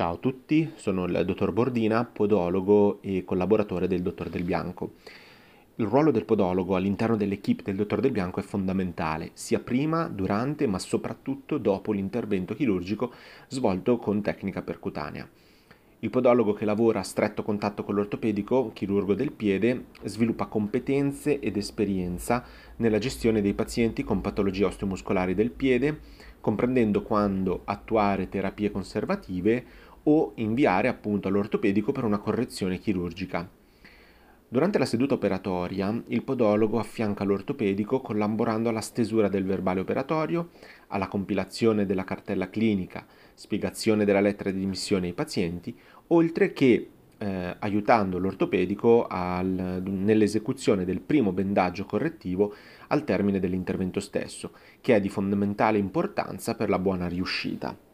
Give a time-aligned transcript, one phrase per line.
[0.00, 4.92] Ciao a tutti, sono il dottor Bordina, podologo e collaboratore del dottor Del Bianco.
[5.74, 10.66] Il ruolo del podologo all'interno dell'equipe del dottor Del Bianco è fondamentale, sia prima, durante,
[10.66, 13.12] ma soprattutto dopo l'intervento chirurgico
[13.48, 15.28] svolto con tecnica percutanea.
[16.02, 21.58] Il podologo che lavora a stretto contatto con l'ortopedico, chirurgo del piede, sviluppa competenze ed
[21.58, 22.42] esperienza
[22.76, 26.00] nella gestione dei pazienti con patologie osteomuscolari del piede,
[26.40, 33.48] comprendendo quando attuare terapie conservative o inviare appunto all'ortopedico per una correzione chirurgica.
[34.52, 40.50] Durante la seduta operatoria, il podologo affianca l'ortopedico collaborando alla stesura del verbale operatorio,
[40.88, 45.72] alla compilazione della cartella clinica, spiegazione della lettera di dimissione ai pazienti,
[46.08, 52.52] oltre che eh, aiutando l'ortopedico al, nell'esecuzione del primo bendaggio correttivo
[52.88, 57.88] al termine dell'intervento stesso, che è di fondamentale importanza per la buona riuscita.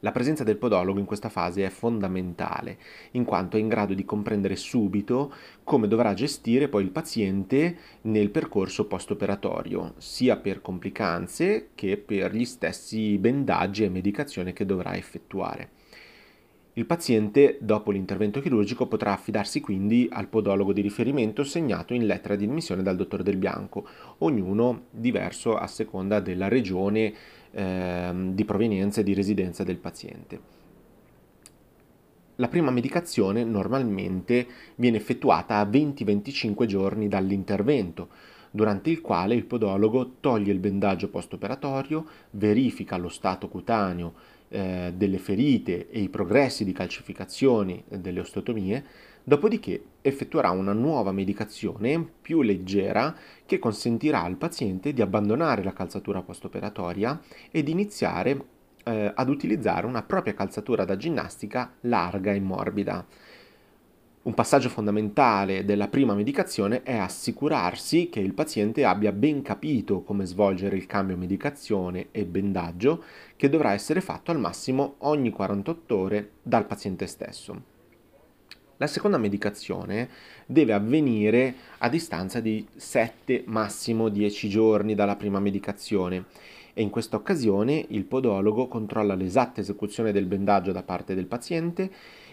[0.00, 2.78] La presenza del podologo in questa fase è fondamentale,
[3.12, 5.32] in quanto è in grado di comprendere subito
[5.64, 12.44] come dovrà gestire poi il paziente nel percorso post-operatorio, sia per complicanze che per gli
[12.44, 15.70] stessi bendaggi e medicazione che dovrà effettuare.
[16.74, 22.36] Il paziente, dopo l'intervento chirurgico, potrà affidarsi quindi al podologo di riferimento segnato in lettera
[22.36, 27.14] di admissione dal dottor Del Bianco, ognuno diverso a seconda della regione
[27.56, 30.40] eh, di provenienza e di residenza del paziente.
[32.36, 38.08] La prima medicazione normalmente viene effettuata a 20-25 giorni dall'intervento,
[38.50, 44.12] durante il quale il podologo toglie il bendaggio post-operatorio, verifica lo stato cutaneo
[44.48, 48.84] eh, delle ferite e i progressi di calcificazioni delle osteotomie,
[49.28, 53.12] dopodiché effettuerà una nuova medicazione più leggera
[53.44, 58.44] che consentirà al paziente di abbandonare la calzatura post-operatoria e di iniziare
[58.84, 63.04] eh, ad utilizzare una propria calzatura da ginnastica larga e morbida.
[64.22, 70.24] Un passaggio fondamentale della prima medicazione è assicurarsi che il paziente abbia ben capito come
[70.24, 73.02] svolgere il cambio medicazione e bendaggio
[73.34, 77.74] che dovrà essere fatto al massimo ogni 48 ore dal paziente stesso.
[78.78, 80.08] La seconda medicazione
[80.44, 86.24] deve avvenire a distanza di 7 massimo 10 giorni dalla prima medicazione
[86.74, 91.90] e in questa occasione il podologo controlla l'esatta esecuzione del bendaggio da parte del paziente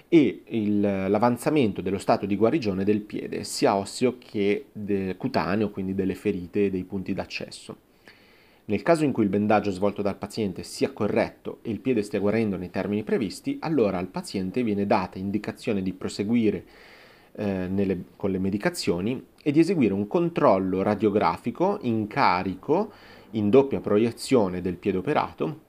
[0.10, 4.66] e il, l'avanzamento dello stato di guarigione del piede, sia osseo che
[5.18, 7.93] cutaneo, quindi delle ferite e dei punti d'accesso.
[8.66, 12.20] Nel caso in cui il bendaggio svolto dal paziente sia corretto e il piede stia
[12.20, 16.64] guarendo nei termini previsti, allora al paziente viene data indicazione di proseguire
[17.34, 22.92] eh, nelle, con le medicazioni e di eseguire un controllo radiografico in carico
[23.32, 25.60] in doppia proiezione del piede operato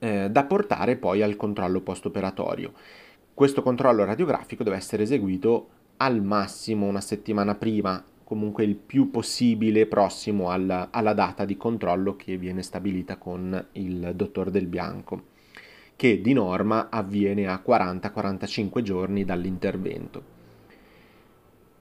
[0.00, 2.72] eh, da portare poi al controllo post-operatorio.
[3.32, 9.84] Questo controllo radiografico deve essere eseguito al massimo una settimana prima, comunque il più possibile
[9.84, 15.24] prossimo alla, alla data di controllo che viene stabilita con il dottor Del Bianco,
[15.96, 20.22] che di norma avviene a 40-45 giorni dall'intervento.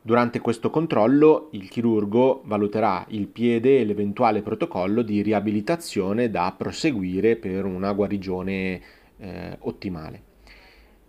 [0.02, 7.38] Durante questo controllo il chirurgo valuterà il piede e l'eventuale protocollo di riabilitazione da proseguire
[7.38, 8.82] per una guarigione
[9.16, 10.31] eh, ottimale.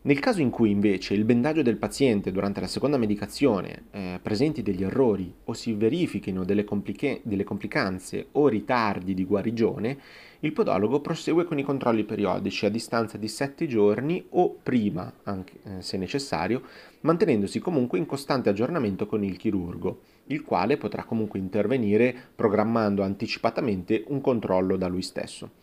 [0.05, 4.61] Nel caso in cui invece il bendaggio del paziente durante la seconda medicazione eh, presenti
[4.61, 9.97] degli errori o si verifichino delle, compliche- delle, complicanze o ritardi di guarigione,
[10.41, 15.53] il podologo prosegue con i controlli periodici a distanza di 7 giorni o prima, anche
[15.62, 16.62] eh, se necessario,
[17.03, 24.03] mantenendosi comunque in costante aggiornamento con il chirurgo, il quale potrà comunque intervenire programmando anticipatamente
[24.09, 25.61] un controllo da lui stesso.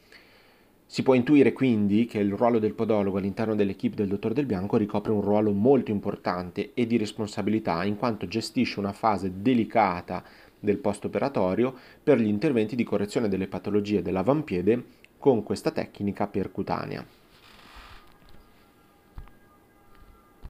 [0.92, 4.76] Si può intuire quindi che il ruolo del podologo all'interno dell'equipe del dottor Del Bianco
[4.76, 10.24] ricopre un ruolo molto importante e di responsabilità in quanto gestisce una fase delicata
[10.60, 14.84] del post-operatorio per gli interventi di correzione delle patologie dell'avampiede
[15.20, 17.06] con questa tecnica percutanea.